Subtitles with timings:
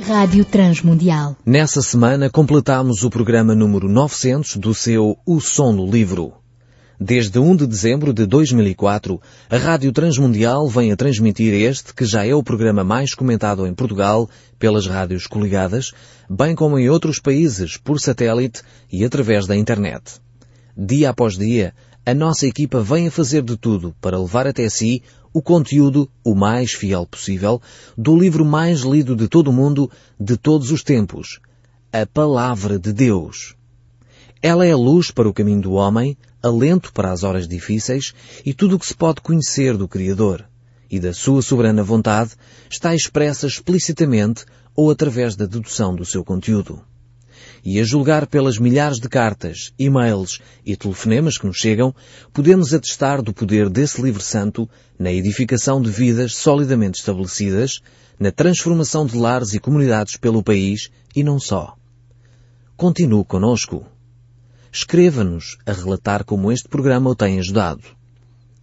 [0.00, 1.36] Rádio Transmundial.
[1.46, 6.32] Nessa semana completamos o programa número 900 do seu O Som do Livro.
[7.00, 12.26] Desde 1 de dezembro de 2004, a Rádio Transmundial vem a transmitir este, que já
[12.26, 14.28] é o programa mais comentado em Portugal
[14.58, 15.92] pelas rádios coligadas,
[16.28, 20.02] bem como em outros países por satélite e através da internet.
[20.76, 21.72] Dia após dia,
[22.06, 26.34] a nossa equipa vem a fazer de tudo para levar até si o conteúdo o
[26.34, 27.60] mais fiel possível
[27.96, 29.90] do livro mais lido de todo o mundo,
[30.20, 31.40] de todos os tempos,
[31.92, 33.54] a Palavra de Deus.
[34.42, 38.12] Ela é luz para o caminho do homem, alento para as horas difíceis
[38.44, 40.44] e tudo o que se pode conhecer do Criador.
[40.90, 42.32] E da sua soberana vontade
[42.70, 44.44] está expressa explicitamente
[44.76, 46.82] ou através da dedução do seu conteúdo.
[47.64, 51.94] E a julgar pelas milhares de cartas, e-mails e telefonemas que nos chegam,
[52.30, 54.68] podemos atestar do poder desse livro santo
[54.98, 57.80] na edificação de vidas solidamente estabelecidas,
[58.20, 61.74] na transformação de lares e comunidades pelo país e não só.
[62.76, 63.86] Continue conosco.
[64.70, 67.82] Escreva-nos a relatar como este programa o tem ajudado.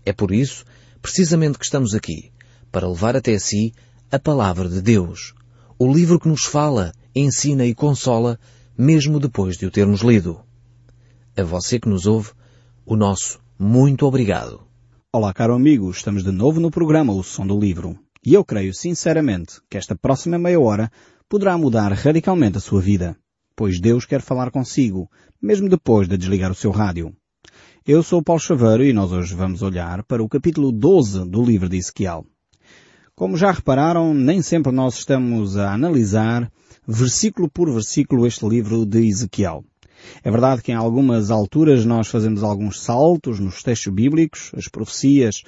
[0.06, 0.64] É por isso,
[1.02, 2.32] precisamente que estamos aqui,
[2.72, 3.74] para levar até si
[4.12, 5.34] a Palavra de Deus,
[5.80, 8.38] o livro que nos fala, ensina e consola,
[8.82, 10.42] mesmo depois de o termos lido.
[11.38, 12.32] A você que nos ouve,
[12.84, 14.64] o nosso muito obrigado.
[15.14, 17.96] Olá, caro amigo, estamos de novo no programa O Som do Livro.
[18.26, 20.92] E eu creio sinceramente que esta próxima meia hora
[21.30, 23.16] poderá mudar radicalmente a sua vida,
[23.56, 25.08] pois Deus quer falar consigo,
[25.40, 27.16] mesmo depois de desligar o seu rádio.
[27.86, 31.70] Eu sou Paulo Chaveiro e nós hoje vamos olhar para o capítulo 12 do livro
[31.70, 32.26] de Ezequiel.
[33.16, 36.52] Como já repararam, nem sempre nós estamos a analisar
[36.92, 39.64] versículo por versículo este livro de Ezequiel.
[40.24, 45.44] É verdade que em algumas alturas nós fazemos alguns saltos nos textos bíblicos, as profecias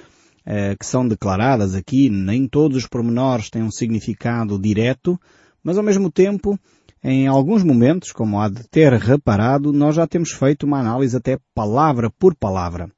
[0.46, 5.20] eh, que são declaradas aqui, nem todos os pormenores têm um significado direto,
[5.62, 6.58] mas ao mesmo tempo,
[7.02, 11.38] em alguns momentos, como há de ter reparado, nós já temos feito uma análise até
[11.54, 12.88] palavra por palavra.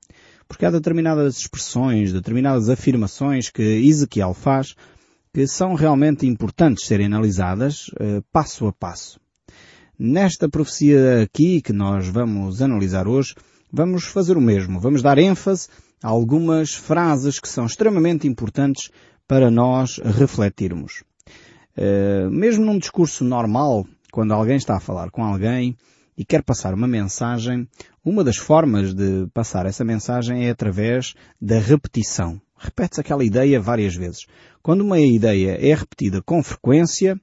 [0.46, 4.76] Porque há determinadas expressões, determinadas afirmações que Ezequiel faz
[5.36, 9.20] que são realmente importantes serem analisadas uh, passo a passo.
[9.98, 13.34] Nesta profecia aqui que nós vamos analisar hoje,
[13.70, 14.80] vamos fazer o mesmo.
[14.80, 15.68] Vamos dar ênfase
[16.02, 18.90] a algumas frases que são extremamente importantes
[19.28, 21.04] para nós refletirmos.
[21.76, 25.76] Uh, mesmo num discurso normal, quando alguém está a falar com alguém
[26.16, 27.68] e quer passar uma mensagem,
[28.02, 32.40] uma das formas de passar essa mensagem é através da repetição.
[32.56, 34.26] Repete-se aquela ideia várias vezes.
[34.62, 37.20] Quando uma ideia é repetida com frequência,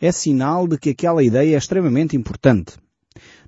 [0.00, 2.74] é sinal de que aquela ideia é extremamente importante.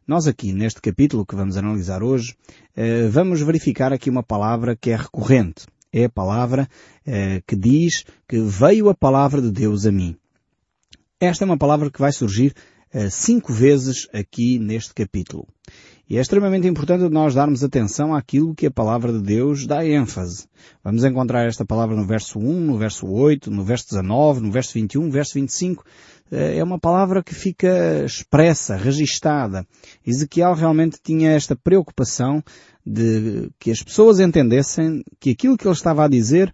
[0.06, 2.37] Nós aqui, neste capítulo que vamos analisar hoje,
[2.77, 5.67] eh, vamos verificar aqui uma palavra que é recorrente.
[5.93, 6.69] É a palavra
[7.06, 10.17] eh, que diz que veio a palavra de Deus a mim.
[11.19, 12.55] Esta é uma palavra que vai surgir
[12.93, 15.49] eh, cinco vezes aqui neste capítulo.
[16.09, 20.47] E é extremamente importante nós darmos atenção àquilo que a palavra de Deus dá ênfase.
[20.83, 24.75] Vamos encontrar esta palavra no verso 1, no verso 8, no verso 19, no verso
[24.75, 25.83] 21, no verso 25.
[26.31, 29.67] É uma palavra que fica expressa, registada.
[30.07, 32.45] Ezequiel realmente tinha esta preocupação
[32.85, 36.53] de que as pessoas entendessem que aquilo que ele estava a dizer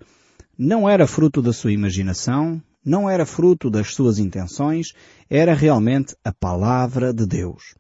[0.57, 4.93] não era fruto da sua imaginação, não era fruto das suas intenções,
[5.29, 7.75] era realmente a palavra de Deus.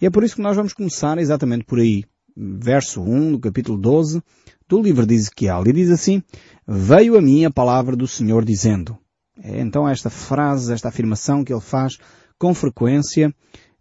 [0.00, 2.04] E é por isso que nós vamos começar exatamente por aí.
[2.36, 4.22] Verso 1 do capítulo 12
[4.68, 5.64] do livro de Ezequiel.
[5.66, 6.22] E diz assim,
[6.66, 8.96] Veio a mim a palavra do Senhor dizendo.
[9.42, 11.98] É então esta frase, esta afirmação que ele faz
[12.38, 13.34] com frequência,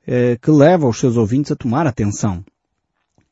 [0.06, 2.44] eh, que leva os seus ouvintes a tomar atenção.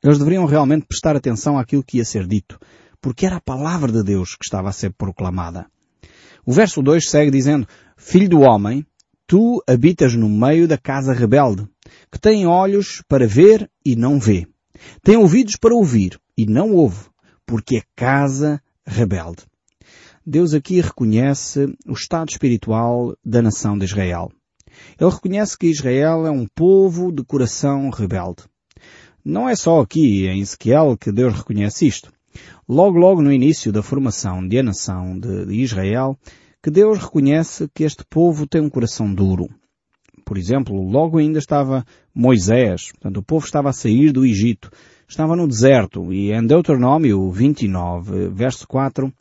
[0.01, 2.59] Eles deveriam realmente prestar atenção àquilo que ia ser dito,
[3.01, 5.67] porque era a palavra de Deus que estava a ser proclamada.
[6.49, 8.83] O verso 2 segue dizendo, Filho do homem,
[9.27, 11.69] tu habitas no meio da casa rebelde
[12.11, 14.47] que tem olhos para ver e não vê.
[15.03, 17.05] Tem ouvidos para ouvir e não ouve,
[17.45, 19.43] porque é casa rebelde.
[20.25, 24.31] Deus aqui reconhece o estado espiritual da nação de Israel.
[24.99, 28.41] Ele reconhece que Israel é um povo de coração rebelde.
[29.23, 32.11] Não é só aqui em Ezequiel que Deus reconhece isto.
[32.67, 36.17] Logo, logo no início da formação de a nação de Israel,
[36.61, 39.49] que Deus reconhece que este povo tem um coração duro
[40.29, 41.83] por exemplo, logo ainda estava
[42.13, 44.69] Moisés, portanto o povo estava a sair do Egito,
[45.07, 49.11] estava no deserto e em Deuteronômio 29, verso 4,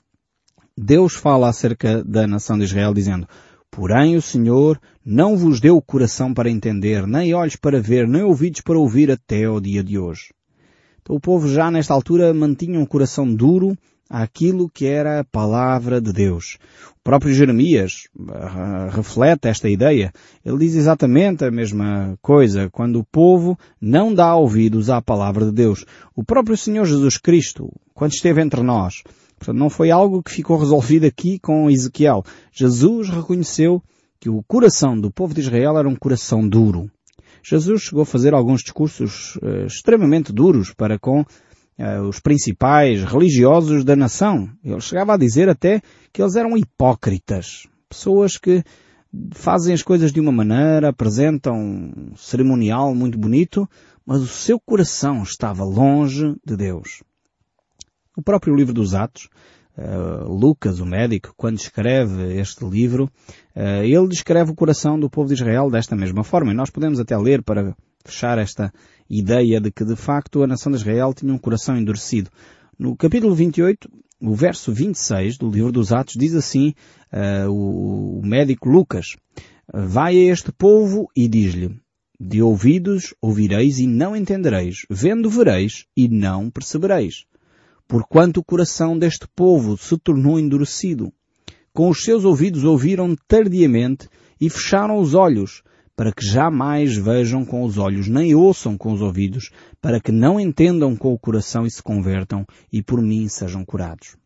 [0.77, 3.27] Deus fala acerca da nação de Israel dizendo,
[3.71, 8.61] Porém o Senhor não vos deu coração para entender, nem olhos para ver, nem ouvidos
[8.61, 10.29] para ouvir até ao dia de hoje.
[11.09, 13.75] O povo já nesta altura mantinha um coração duro
[14.11, 16.59] àquilo que era a palavra de Deus.
[17.01, 20.13] O próprio Jeremias uh, reflete esta ideia.
[20.45, 25.53] Ele diz exatamente a mesma coisa quando o povo não dá ouvidos à palavra de
[25.53, 25.87] Deus.
[26.15, 29.03] O próprio Senhor Jesus Cristo, quando esteve entre nós,
[29.39, 32.23] portanto, não foi algo que ficou resolvido aqui com Ezequiel.
[32.53, 33.83] Jesus reconheceu
[34.21, 36.91] que o coração do povo de Israel era um coração duro.
[37.43, 43.85] Jesus chegou a fazer alguns discursos uh, extremamente duros para com uh, os principais religiosos
[43.85, 44.51] da nação.
[44.65, 45.81] Ele chegava a dizer até
[46.13, 47.67] que eles eram hipócritas.
[47.89, 48.63] Pessoas que
[49.33, 53.69] fazem as coisas de uma maneira, apresentam um cerimonial muito bonito,
[54.05, 57.03] mas o seu coração estava longe de Deus.
[58.17, 59.29] O próprio livro dos Atos,
[59.79, 63.05] uh, Lucas, o médico, quando escreve este livro,
[63.55, 66.53] uh, ele descreve o coração do povo de Israel desta mesma forma.
[66.53, 68.73] E nós podemos até ler para fechar esta
[69.09, 72.31] ideia de que de facto a nação de Israel tinha um coração endurecido.
[72.79, 73.89] No capítulo 28,
[74.21, 76.75] o verso 26 do livro dos Atos diz assim,
[77.13, 79.17] uh, o, o médico Lucas,
[79.73, 81.79] Vai a este povo e diz-lhe,
[82.19, 87.27] de ouvidos ouvireis e não entendereis, vendo vereis e não percebereis.
[87.89, 91.11] Porquanto o coração deste povo se tornou endurecido.
[91.73, 95.63] Com os seus ouvidos ouviram tardiamente e fecharam os olhos,
[95.97, 99.51] para que jamais vejam com os olhos, nem ouçam com os ouvidos,
[99.81, 104.17] para que não entendam com o coração e se convertam, e por mim sejam curados.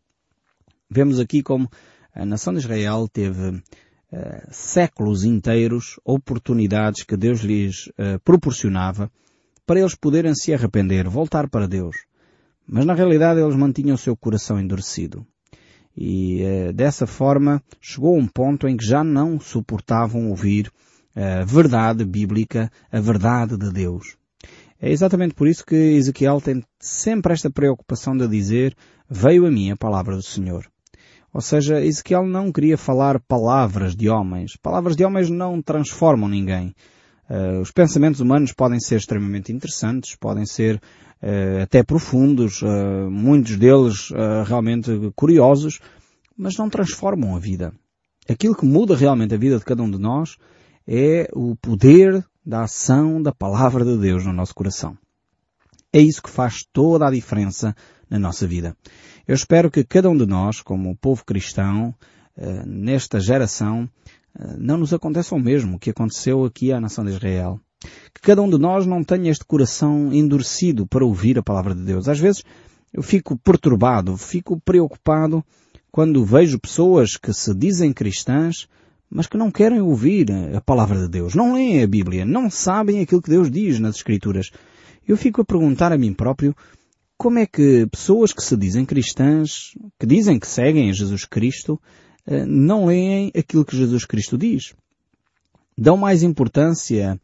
[0.89, 1.69] Vemos aqui como
[2.13, 3.61] a nação de Israel teve uh,
[4.51, 9.09] séculos inteiros oportunidades que Deus lhes uh, proporcionava
[9.65, 11.95] para eles poderem se arrepender, voltar para Deus.
[12.67, 15.25] Mas na realidade eles mantinham o seu coração endurecido.
[15.95, 20.71] E uh, dessa forma chegou um ponto em que já não suportavam ouvir
[21.15, 24.17] a verdade bíblica, a verdade de Deus.
[24.81, 28.75] É exatamente por isso que Ezequiel tem sempre esta preocupação de dizer,
[29.09, 30.67] veio a mim a palavra do Senhor.
[31.33, 34.57] Ou seja, Ezequiel não queria falar palavras de homens.
[34.61, 36.75] Palavras de homens não transformam ninguém.
[37.29, 40.81] Uh, os pensamentos humanos podem ser extremamente interessantes, podem ser
[41.61, 44.09] até profundos, uh, muitos deles
[44.45, 45.79] realmente curiosos,
[46.37, 47.73] mas não transformam a vida.
[48.29, 50.37] Aquilo que muda realmente a vida de cada um de nós
[50.87, 54.97] é o poder da ação da palavra de Deus no nosso coração.
[55.91, 57.75] É isso que faz toda a diferença
[58.09, 58.75] na nossa vida.
[59.27, 61.93] Eu espero que cada um de nós, como povo cristão,
[62.35, 63.87] eh, nesta geração,
[64.37, 67.59] eh, não nos aconteça o mesmo que aconteceu aqui à nação de Israel.
[68.13, 71.81] Que cada um de nós não tenha este coração endurecido para ouvir a palavra de
[71.81, 72.07] Deus.
[72.07, 72.43] Às vezes
[72.93, 75.43] eu fico perturbado, fico preocupado
[75.91, 78.67] quando vejo pessoas que se dizem cristãs,
[79.09, 83.01] mas que não querem ouvir a palavra de Deus, não leem a Bíblia, não sabem
[83.01, 84.49] aquilo que Deus diz nas Escrituras.
[85.07, 86.55] Eu fico a perguntar a mim próprio
[87.17, 91.79] como é que pessoas que se dizem cristãs, que dizem que seguem Jesus Cristo,
[92.25, 94.73] eh, não leem aquilo que Jesus Cristo diz.
[95.77, 97.19] Dão mais importância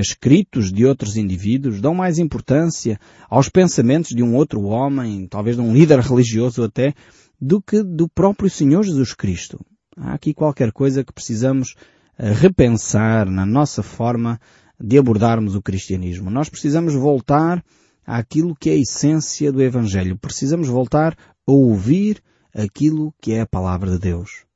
[0.00, 2.98] escritos de outros indivíduos, dão mais importância
[3.28, 6.94] aos pensamentos de um outro homem, talvez de um líder religioso até,
[7.40, 9.60] do que do próprio Senhor Jesus Cristo.
[9.96, 11.74] Há aqui qualquer coisa que precisamos
[12.16, 14.40] eh, repensar na nossa forma
[14.80, 16.30] de abordarmos o cristianismo.
[16.30, 17.64] Nós precisamos voltar
[18.06, 20.16] àquilo que é a essência do Evangelho.
[20.16, 21.16] Precisamos voltar
[21.46, 22.22] a ouvir
[22.54, 24.47] aquilo que é a palavra de Deus.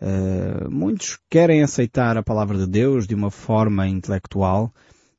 [0.00, 4.72] Uh, muitos querem aceitar a palavra de Deus de uma forma intelectual,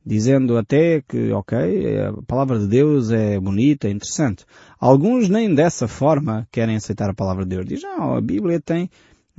[0.06, 1.58] dizendo até que, ok,
[2.00, 4.46] a palavra de Deus é bonita, é interessante.
[4.80, 7.66] Alguns nem dessa forma querem aceitar a palavra de Deus.
[7.66, 8.90] Dizem, não, a Bíblia tem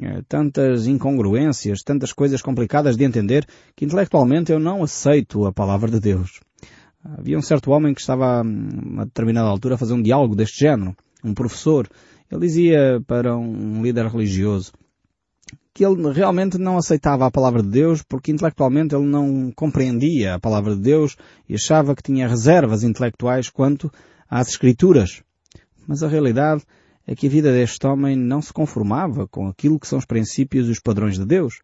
[0.02, 5.90] é, tantas incongruências, tantas coisas complicadas de entender, que intelectualmente eu não aceito a palavra
[5.90, 6.40] de Deus.
[7.02, 10.61] Havia um certo homem que estava, hum, a determinada altura, a fazer um diálogo deste
[10.61, 10.94] género,
[11.25, 11.88] um professor.
[12.30, 14.73] Ele dizia para um líder religioso
[15.72, 20.40] que ele realmente não aceitava a palavra de Deus porque intelectualmente ele não compreendia a
[20.40, 21.16] palavra de Deus
[21.48, 23.90] e achava que tinha reservas intelectuais quanto
[24.28, 25.22] às escrituras.
[25.86, 26.62] Mas a realidade
[27.06, 30.68] é que a vida deste homem não se conformava com aquilo que são os princípios
[30.68, 31.60] e os padrões de Deus.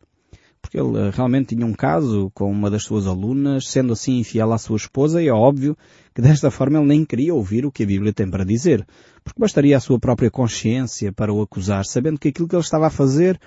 [0.60, 4.52] Porque ele eh, realmente tinha um caso com uma das suas alunas, sendo assim infiel
[4.52, 5.76] à sua esposa, e é óbvio
[6.12, 8.84] que desta forma ele nem queria ouvir o que a Bíblia tem para dizer.
[9.22, 12.88] Porque bastaria a sua própria consciência para o acusar, sabendo que aquilo que ele estava
[12.88, 13.38] a fazer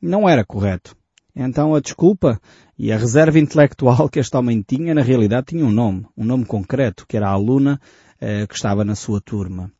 [0.00, 0.96] não era correto.
[1.34, 2.40] Então a desculpa
[2.78, 6.44] e a reserva intelectual que este homem tinha, na realidade tinha um nome, um nome
[6.44, 7.80] concreto, que era a aluna
[8.20, 9.70] eh, que estava na sua turma.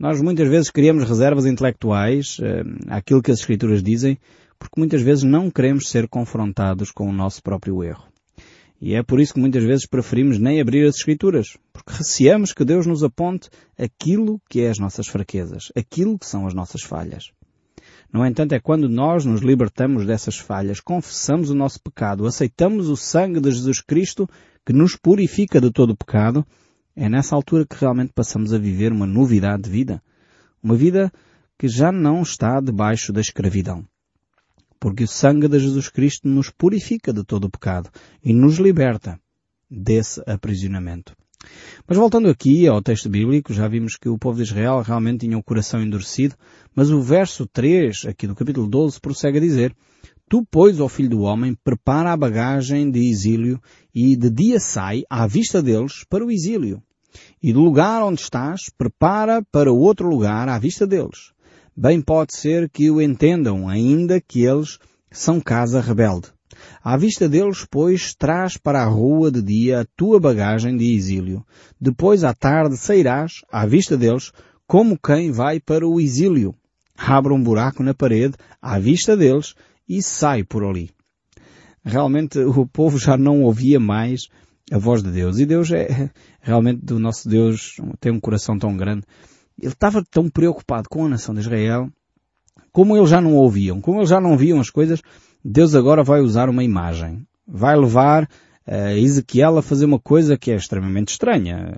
[0.00, 4.18] Nós muitas vezes criamos reservas intelectuais uh, àquilo que as Escrituras dizem,
[4.58, 8.08] porque muitas vezes não queremos ser confrontados com o nosso próprio erro.
[8.80, 12.64] E é por isso que muitas vezes preferimos nem abrir as Escrituras, porque receamos que
[12.64, 17.30] Deus nos aponte aquilo que é as nossas fraquezas, aquilo que são as nossas falhas.
[18.12, 22.96] No entanto, é quando nós nos libertamos dessas falhas, confessamos o nosso pecado, aceitamos o
[22.96, 24.28] sangue de Jesus Cristo
[24.66, 26.44] que nos purifica de todo o pecado,
[26.96, 30.02] é nessa altura que realmente passamos a viver uma novidade de vida.
[30.62, 31.12] Uma vida
[31.56, 33.86] que já não está debaixo da escravidão.
[34.78, 37.90] Porque o sangue de Jesus Cristo nos purifica de todo o pecado
[38.24, 39.20] e nos liberta
[39.70, 41.14] desse aprisionamento.
[41.86, 45.38] Mas voltando aqui ao texto bíblico, já vimos que o povo de Israel realmente tinha
[45.38, 46.34] o coração endurecido,
[46.74, 49.74] mas o verso 3, aqui do capítulo 12, prossegue a dizer,
[50.30, 53.60] Tu, pois, ó filho do homem, prepara a bagagem de exílio
[53.92, 56.80] e de dia sai à vista deles para o exílio.
[57.42, 61.32] E do lugar onde estás, prepara para outro lugar à vista deles.
[61.76, 64.78] Bem pode ser que o entendam, ainda que eles
[65.10, 66.28] são casa rebelde.
[66.82, 71.44] À vista deles, pois, traz para a rua de dia a tua bagagem de exílio.
[71.80, 74.32] Depois, à tarde, sairás, à vista deles,
[74.66, 76.54] como quem vai para o exílio.
[76.96, 79.54] Abre um buraco na parede, à vista deles,
[79.88, 80.90] e sai por ali.
[81.84, 84.28] Realmente, o povo já não ouvia mais
[84.70, 85.38] a voz de Deus.
[85.38, 89.02] E Deus é, realmente, o nosso Deus tem um coração tão grande.
[89.60, 91.90] Ele estava tão preocupado com a nação de Israel,
[92.72, 95.02] como eles já não ouviam, como eles já não viam as coisas,
[95.44, 97.26] Deus agora vai usar uma imagem.
[97.46, 101.74] Vai levar uh, Ezequiel a fazer uma coisa que é extremamente estranha.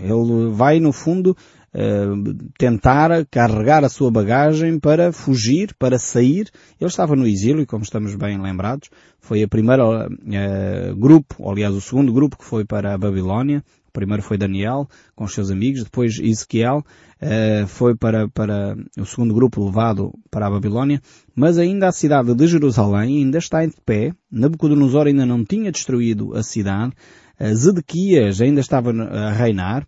[0.00, 1.36] Ele vai, no fundo,
[1.74, 6.50] uh, tentar carregar a sua bagagem para fugir, para sair.
[6.80, 8.88] Ele estava no exílio, como estamos bem lembrados.
[9.20, 13.62] Foi a primeira uh, grupo, aliás, o segundo grupo que foi para a Babilónia.
[13.92, 15.84] Primeiro foi Daniel, com os seus amigos.
[15.84, 16.78] Depois Ezequiel
[17.20, 21.00] uh, foi para, para o segundo grupo levado para a Babilónia.
[21.34, 24.12] Mas ainda a cidade de Jerusalém ainda está em pé.
[24.30, 26.92] Nabucodonosor ainda não tinha destruído a cidade.
[27.38, 29.82] Uh, Zedequias ainda estava a reinar.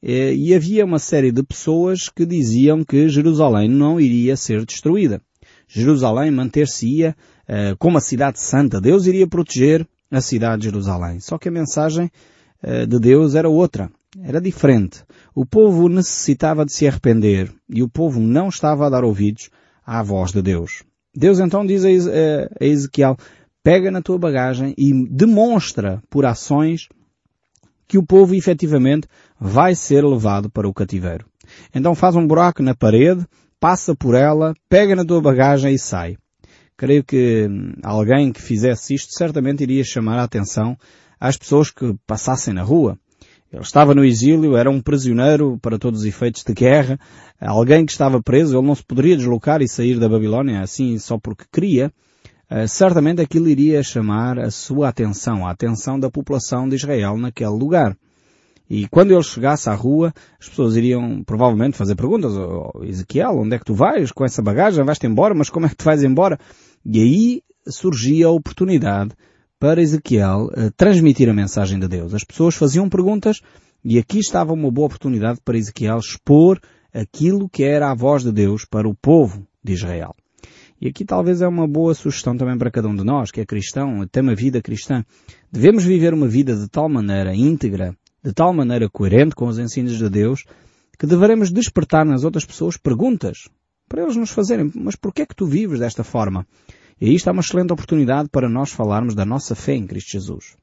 [0.00, 5.20] Uh, e havia uma série de pessoas que diziam que Jerusalém não iria ser destruída.
[5.66, 7.14] Jerusalém manter-se-ia
[7.78, 8.80] como a cidade santa.
[8.80, 11.20] Deus iria proteger a cidade de Jerusalém.
[11.20, 12.10] Só que a mensagem
[12.62, 13.90] de Deus era outra,
[14.22, 15.04] era diferente.
[15.34, 19.50] O povo necessitava de se arrepender e o povo não estava a dar ouvidos
[19.84, 20.82] à voz de Deus.
[21.14, 21.90] Deus então diz a
[22.60, 23.16] Ezequiel,
[23.62, 26.88] pega na tua bagagem e demonstra por ações
[27.86, 29.08] que o povo efetivamente
[29.40, 31.26] vai ser levado para o cativeiro.
[31.74, 33.26] Então faz um buraco na parede,
[33.58, 36.16] passa por ela, pega na tua bagagem e sai.
[36.76, 37.48] Creio que
[37.82, 40.76] alguém que fizesse isto certamente iria chamar a atenção
[41.20, 42.98] às pessoas que passassem na rua.
[43.52, 47.00] Ele estava no exílio, era um prisioneiro para todos os efeitos de guerra,
[47.40, 51.18] alguém que estava preso, ele não se poderia deslocar e sair da Babilónia assim só
[51.18, 51.90] porque queria.
[52.50, 57.50] Uh, certamente aquilo iria chamar a sua atenção, a atenção da população de Israel naquele
[57.50, 57.96] lugar.
[58.70, 63.56] E quando ele chegasse à rua, as pessoas iriam provavelmente fazer perguntas, oh, Ezequiel, onde
[63.56, 64.84] é que tu vais com essa bagagem?
[64.84, 65.34] Vais-te embora?
[65.34, 66.38] Mas como é que tu vais embora?
[66.84, 69.10] E aí surgia a oportunidade
[69.58, 72.14] para Ezequiel uh, transmitir a mensagem de Deus.
[72.14, 73.40] As pessoas faziam perguntas
[73.84, 76.60] e aqui estava uma boa oportunidade para Ezequiel expor
[76.92, 80.14] aquilo que era a voz de Deus para o povo de Israel.
[80.80, 83.46] E aqui talvez é uma boa sugestão também para cada um de nós, que é
[83.46, 85.04] cristão, tem uma vida cristã.
[85.50, 89.98] Devemos viver uma vida de tal maneira íntegra, de tal maneira coerente com os ensinos
[89.98, 90.44] de Deus,
[90.96, 93.48] que deveremos despertar nas outras pessoas perguntas
[93.88, 96.46] para eles nos fazerem, mas porquê é que tu vives desta forma?
[97.00, 100.56] E aí está uma excelente oportunidade para nós falarmos da nossa fé em Cristo Jesus.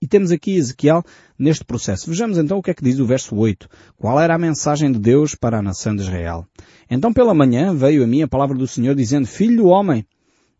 [0.00, 1.04] E temos aqui Ezequiel
[1.38, 2.08] neste processo.
[2.10, 3.68] Vejamos então o que é que diz o verso 8.
[3.96, 6.44] Qual era a mensagem de Deus para a nação de Israel?
[6.90, 10.04] Então pela manhã veio a mim a palavra do Senhor dizendo, Filho do homem,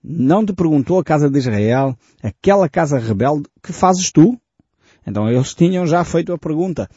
[0.03, 4.41] não te perguntou a casa de Israel, aquela casa rebelde, que fazes tu?
[5.07, 6.89] Então eles tinham já feito a pergunta.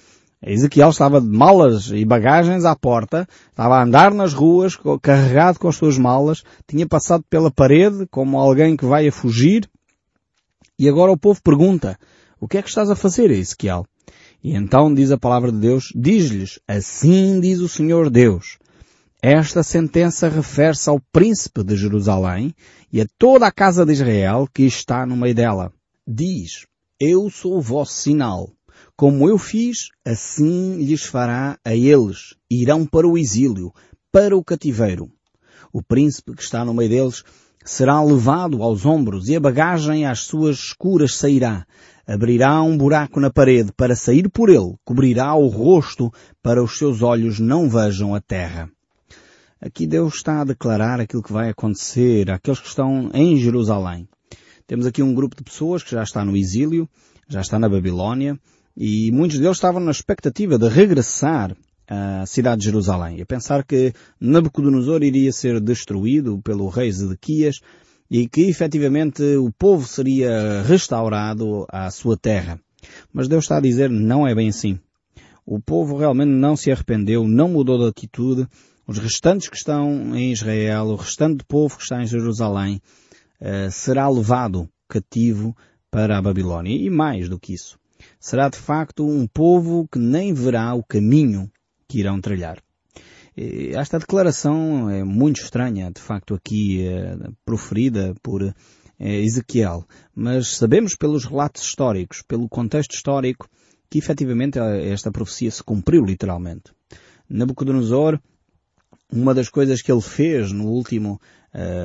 [0.51, 5.67] Ezequiel estava de malas e bagagens à porta, estava a andar nas ruas, carregado com
[5.67, 9.67] as suas malas, tinha passado pela parede como alguém que vai a fugir,
[10.77, 11.97] e agora o povo pergunta,
[12.39, 13.85] o que é que estás a fazer, Ezequiel?
[14.43, 18.59] E então diz a palavra de Deus, diz-lhes, assim diz o Senhor Deus,
[19.27, 22.53] esta sentença refere-se ao príncipe de Jerusalém
[22.93, 25.73] e a toda a casa de Israel que está no meio dela.
[26.07, 26.67] Diz,
[26.99, 28.51] eu sou o vosso sinal.
[28.97, 32.33] Como eu fiz, assim lhes fará a eles.
[32.49, 33.73] Irão para o exílio,
[34.09, 35.11] para o cativeiro.
[35.73, 37.21] O príncipe que está no meio deles
[37.65, 41.67] será levado aos ombros e a bagagem às suas escuras sairá.
[42.07, 46.09] Abrirá um buraco na parede para sair por ele, cobrirá o rosto
[46.41, 48.69] para os seus olhos não vejam a terra.
[49.59, 54.07] Aqui Deus está a declarar aquilo que vai acontecer àqueles que estão em Jerusalém.
[54.65, 56.87] Temos aqui um grupo de pessoas que já está no exílio,
[57.27, 58.39] já está na Babilónia,
[58.77, 61.55] e muitos deles estavam na expectativa de regressar
[61.87, 67.59] à cidade de Jerusalém, a pensar que Nabucodonosor iria ser destruído pelo rei Zedequias
[68.09, 72.59] e que efetivamente o povo seria restaurado à sua terra.
[73.13, 74.79] Mas Deus está a dizer não é bem assim.
[75.45, 78.47] O povo realmente não se arrependeu, não mudou de atitude.
[78.87, 82.81] Os restantes que estão em Israel, o restante povo que está em Jerusalém,
[83.41, 85.55] uh, será levado cativo
[85.89, 86.75] para a Babilónia.
[86.75, 87.77] E mais do que isso.
[88.19, 91.51] Será de facto um povo que nem verá o caminho
[91.87, 92.61] que irão trilhar.
[93.37, 98.53] Esta declaração é muito estranha, de facto, aqui eh, proferida por eh,
[98.97, 99.85] Ezequiel,
[100.15, 103.49] mas sabemos pelos relatos históricos, pelo contexto histórico,
[103.89, 106.71] que efetivamente eh, esta profecia se cumpriu literalmente.
[107.27, 108.21] Nabucodonosor,
[109.11, 111.19] uma das coisas que ele fez no último,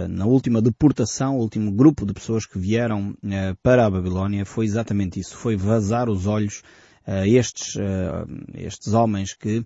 [0.09, 3.15] na última deportação, o último grupo de pessoas que vieram
[3.63, 6.63] para a Babilónia, foi exatamente isso, foi vazar os olhos
[7.07, 9.65] uh, estes, uh, estes homens que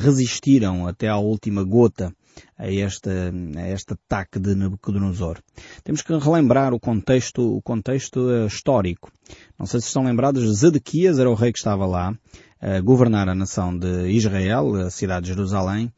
[0.00, 2.14] resistiram até à última gota
[2.56, 5.38] a este, a este ataque de Nabucodonosor.
[5.84, 9.12] Temos que relembrar o contexto, o contexto histórico.
[9.58, 12.14] Não sei se estão lembrados, Zedequias era o rei que estava lá,
[12.58, 15.92] a governar a nação de Israel, a cidade de Jerusalém,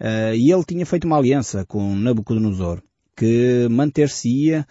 [0.00, 2.82] e ele tinha feito uma aliança com Nabucodonosor,
[3.16, 4.66] que manter-se-ia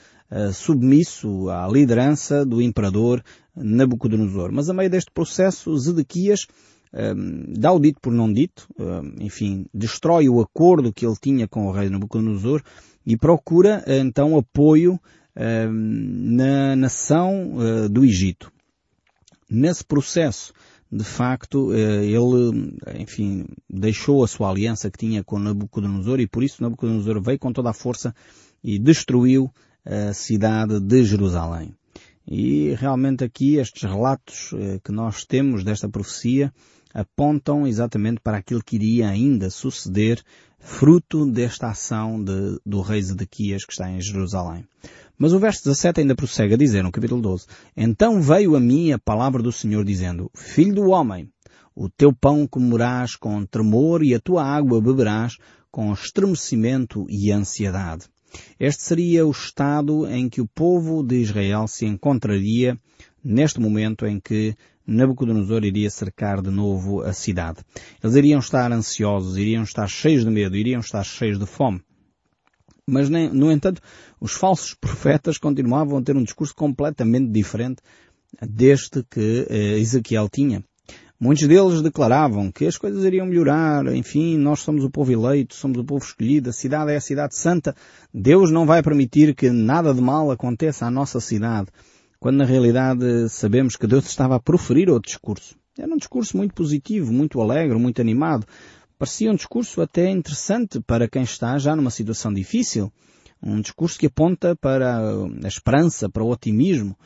[0.51, 3.23] submisso à liderança do imperador
[3.55, 4.51] Nabucodonosor.
[4.51, 6.47] Mas a meio deste processo, Zedequias
[6.93, 8.67] um, dá o dito por não dito,
[9.19, 12.61] enfim, destrói o acordo que ele tinha com o rei Nabucodonosor
[13.05, 14.99] e procura então apoio
[15.35, 18.51] na nação uh, do Egito.
[19.49, 20.53] Nesse processo,
[20.95, 26.43] de facto, uh, ele, enfim, deixou a sua aliança que tinha com Nabucodonosor e por
[26.43, 28.13] isso Nabucodonosor veio com toda a força
[28.63, 29.51] e destruiu
[29.83, 31.73] a cidade de Jerusalém.
[32.27, 36.53] E realmente aqui estes relatos eh, que nós temos desta profecia
[36.93, 40.23] apontam exatamente para aquilo que iria ainda suceder
[40.63, 44.65] fruto desta ação de, do rei Zedequias que está em Jerusalém.
[45.17, 48.93] Mas o verso 17 ainda prossegue a dizer no capítulo 12, Então veio a mim
[48.93, 51.29] a palavra do Senhor dizendo, Filho do homem,
[51.75, 55.37] o teu pão comerás com tremor e a tua água beberás
[55.69, 58.05] com estremecimento e ansiedade.
[58.59, 62.79] Este seria o estado em que o povo de Israel se encontraria
[63.23, 67.59] neste momento em que Nabucodonosor iria cercar de novo a cidade.
[68.03, 71.81] Eles iriam estar ansiosos, iriam estar cheios de medo, iriam estar cheios de fome.
[72.85, 73.81] Mas, no entanto,
[74.19, 77.81] os falsos profetas continuavam a ter um discurso completamente diferente
[78.41, 80.63] deste que eh, Ezequiel tinha.
[81.19, 85.77] Muitos deles declaravam que as coisas iriam melhorar, enfim, nós somos o povo eleito, somos
[85.77, 87.73] o povo escolhido, a cidade é a cidade santa,
[88.13, 91.69] Deus não vai permitir que nada de mal aconteça à nossa cidade,
[92.23, 95.57] quando na realidade sabemos que Deus estava a proferir outro discurso.
[95.77, 98.47] Era um discurso muito positivo, muito alegre, muito animado.
[98.97, 102.89] Parecia um discurso até interessante para quem está já numa situação difícil.
[103.45, 105.01] Um discurso que aponta para
[105.43, 106.97] a esperança, para o otimismo.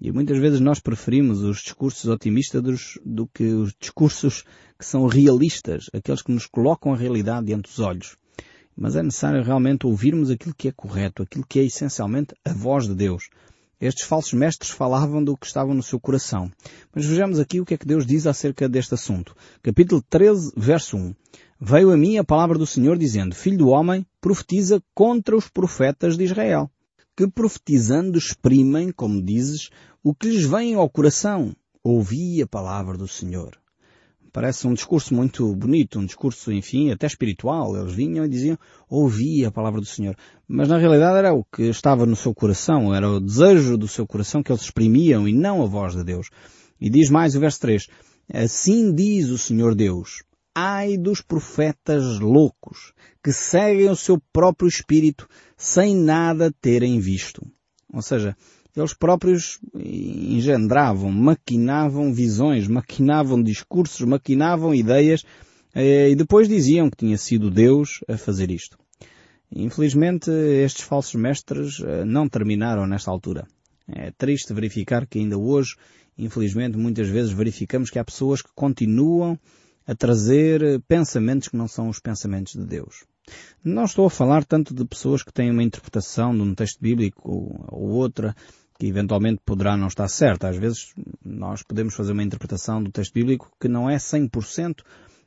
[0.00, 4.42] E muitas vezes nós preferimos os discursos otimistas do que os discursos
[4.76, 8.16] que são realistas, aqueles que nos colocam a realidade diante dos olhos.
[8.76, 12.88] Mas é necessário realmente ouvirmos aquilo que é correto, aquilo que é essencialmente a voz
[12.88, 13.28] de Deus.
[13.84, 16.50] Estes falsos mestres falavam do que estava no seu coração.
[16.94, 19.36] Mas vejamos aqui o que é que Deus diz acerca deste assunto.
[19.62, 21.14] Capítulo 13, verso 1.
[21.60, 26.16] Veio a mim a palavra do Senhor dizendo, Filho do homem, profetiza contra os profetas
[26.16, 26.70] de Israel
[27.16, 29.70] que profetizando exprimem, como dizes,
[30.02, 31.54] o que lhes vem ao coração.
[31.82, 33.56] Ouvi a palavra do Senhor.
[34.34, 37.76] Parece um discurso muito bonito, um discurso, enfim, até espiritual.
[37.76, 38.58] Eles vinham e diziam,
[38.90, 40.16] ouvi a palavra do Senhor.
[40.48, 44.04] Mas na realidade era o que estava no seu coração, era o desejo do seu
[44.04, 46.30] coração que eles exprimiam e não a voz de Deus.
[46.80, 47.86] E diz mais o verso 3,
[48.32, 52.92] Assim diz o Senhor Deus, ai dos profetas loucos,
[53.22, 57.46] que seguem o seu próprio espírito sem nada terem visto.
[57.92, 58.36] Ou seja,
[58.76, 65.24] eles próprios engendravam, maquinavam visões, maquinavam discursos, maquinavam ideias
[65.74, 68.76] eh, e depois diziam que tinha sido Deus a fazer isto.
[69.54, 73.46] Infelizmente, estes falsos mestres eh, não terminaram nesta altura.
[73.86, 75.76] É triste verificar que ainda hoje,
[76.18, 79.38] infelizmente, muitas vezes verificamos que há pessoas que continuam
[79.86, 83.04] a trazer eh, pensamentos que não são os pensamentos de Deus.
[83.62, 87.22] Não estou a falar tanto de pessoas que têm uma interpretação de um texto bíblico
[87.70, 88.34] ou outra
[88.78, 90.48] que eventualmente poderá não estar certa.
[90.48, 90.92] Às vezes
[91.24, 94.82] nós podemos fazer uma interpretação do texto bíblico que não é 100%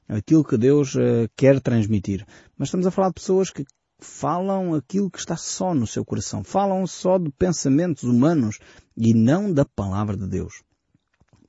[0.08, 2.26] aquilo que Deus uh, quer transmitir.
[2.58, 3.66] Mas estamos a falar de pessoas que
[4.00, 8.60] falam aquilo que está só no seu coração, falam só de pensamentos humanos
[8.96, 10.62] e não da palavra de Deus.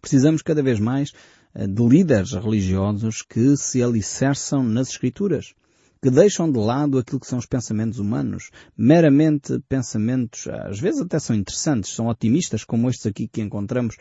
[0.00, 1.12] Precisamos cada vez mais
[1.54, 5.52] eh, de líderes religiosos que se alicerçam nas Escrituras,
[6.00, 11.18] que deixam de lado aquilo que são os pensamentos humanos, meramente pensamentos, às vezes até
[11.18, 13.96] são interessantes, são otimistas, como estes aqui que encontramos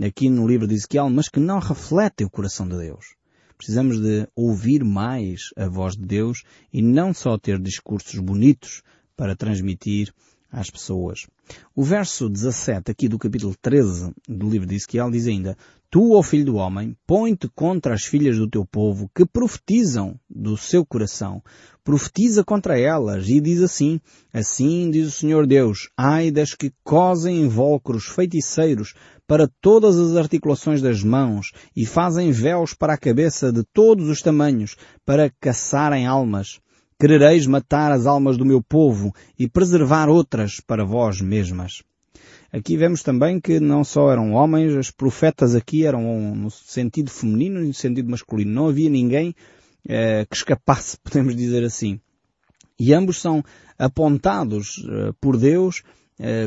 [0.00, 3.16] aqui no livro de Ezequiel, mas que não refletem o coração de Deus.
[3.56, 8.82] Precisamos de ouvir mais a voz de Deus e não só ter discursos bonitos
[9.16, 10.12] para transmitir
[10.50, 11.26] às pessoas.
[11.74, 15.56] O verso 17 aqui do capítulo 13 do livro de Ezequiel diz ainda
[15.90, 20.54] Tu, ó filho do homem, põe-te contra as filhas do teu povo que profetizam do
[20.54, 21.42] seu coração.
[21.82, 23.98] Profetiza contra elas e diz assim,
[24.30, 28.92] assim diz o Senhor Deus, ai das que cosem invólucros feiticeiros
[29.26, 34.20] para todas as articulações das mãos e fazem véus para a cabeça de todos os
[34.20, 36.60] tamanhos para caçarem almas.
[36.98, 41.82] Querereis matar as almas do meu povo e preservar outras para vós mesmas.
[42.52, 47.62] Aqui vemos também que não só eram homens, os profetas aqui eram no sentido feminino
[47.62, 48.50] e no sentido masculino.
[48.50, 49.34] Não havia ninguém
[49.86, 52.00] eh, que escapasse, podemos dizer assim.
[52.80, 53.44] E ambos são
[53.78, 55.82] apontados eh, por Deus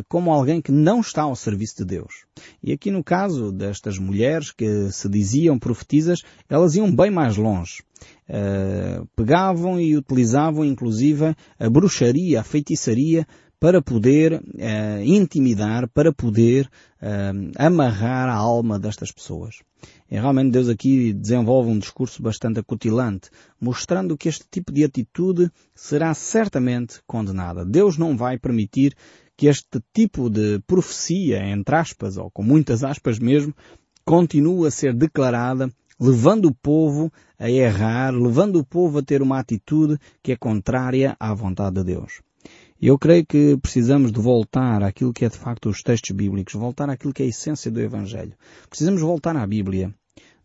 [0.10, 2.26] como alguém que não está ao serviço de Deus.
[2.62, 7.84] E aqui no caso destas mulheres que se diziam profetizas, elas iam bem mais longe.
[8.28, 13.28] Uh, pegavam e utilizavam inclusive a bruxaria, a feitiçaria
[13.60, 16.68] para poder uh, intimidar, para poder
[17.58, 19.56] amarrar a alma destas pessoas.
[20.10, 23.30] E realmente Deus aqui desenvolve um discurso bastante acutilante,
[23.60, 27.66] mostrando que este tipo de atitude será certamente condenada.
[27.66, 28.96] Deus não vai permitir
[29.42, 33.56] que este tipo de profecia, entre aspas, ou com muitas aspas mesmo,
[34.06, 35.68] continue a ser declarada
[36.00, 41.18] levando o povo a errar, levando o povo a ter uma atitude que é contrária
[41.20, 42.22] à vontade de Deus.
[42.80, 46.88] Eu creio que precisamos de voltar àquilo que é de facto os textos bíblicos, voltar
[46.92, 48.36] àquilo que é a essência do Evangelho.
[48.70, 49.92] Precisamos voltar à Bíblia.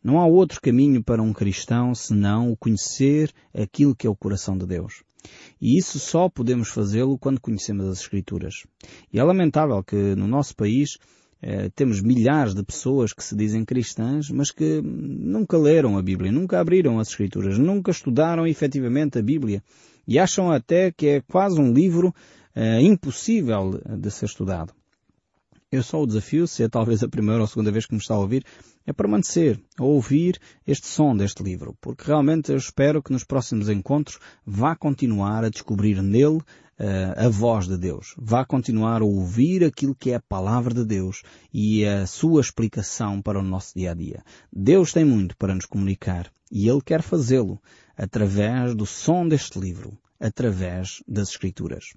[0.03, 4.57] Não há outro caminho para um cristão senão o conhecer aquilo que é o coração
[4.57, 5.03] de Deus.
[5.61, 8.65] E isso só podemos fazê-lo quando conhecemos as Escrituras.
[9.13, 10.99] E é lamentável que no nosso país
[11.41, 16.33] eh, temos milhares de pessoas que se dizem cristãs, mas que nunca leram a Bíblia,
[16.33, 19.63] nunca abriram as Escrituras, nunca estudaram efetivamente a Bíblia
[20.09, 24.73] e acham até que é quase um livro uh, impossível de ser estudado.
[25.71, 28.01] Eu só o desafio, se é talvez a primeira ou a segunda vez que me
[28.01, 28.45] está a ouvir,
[28.87, 33.69] é permanecer, a ouvir este som deste livro, porque realmente eu espero que nos próximos
[33.69, 36.45] encontros vá continuar a descobrir nele uh,
[37.17, 41.23] a voz de Deus, vá continuar a ouvir aquilo que é a palavra de Deus
[41.53, 44.23] e a sua explicação para o nosso dia a dia.
[44.53, 47.61] Deus tem muito para nos comunicar e Ele quer fazê-lo
[47.97, 51.95] através do som deste livro, através das Escrituras.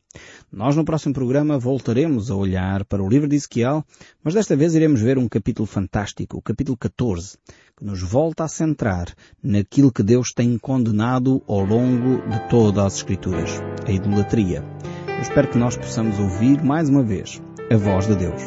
[0.51, 3.83] Nós no próximo programa voltaremos a olhar para o livro de Ezequiel,
[4.23, 7.37] mas desta vez iremos ver um capítulo fantástico, o capítulo 14,
[7.77, 12.95] que nos volta a centrar naquilo que Deus tem condenado ao longo de todas as
[12.97, 13.51] Escrituras,
[13.87, 14.63] a idolatria.
[15.07, 18.41] Eu espero que nós possamos ouvir mais uma vez a voz de Deus.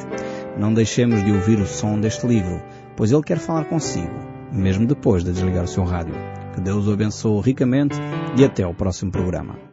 [0.59, 2.63] Não deixemos de ouvir o som deste livro,
[2.97, 4.13] pois Ele quer falar consigo,
[4.53, 6.42] mesmo depois de desligar o seu rádio.
[6.55, 7.97] Que Deus o abençoe ricamente
[8.37, 9.72] e até ao próximo programa.